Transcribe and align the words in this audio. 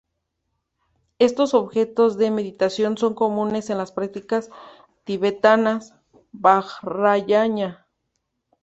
Estos 1.19 1.53
objetos 1.53 2.17
de 2.17 2.31
meditación 2.31 2.97
son 2.97 3.13
comunes 3.13 3.69
en 3.69 3.77
las 3.77 3.91
prácticas 3.91 4.49
tibetanas 5.05 5.93
Vajrayāna. 6.33 7.85